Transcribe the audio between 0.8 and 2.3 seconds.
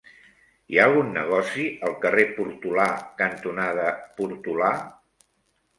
algun negoci al carrer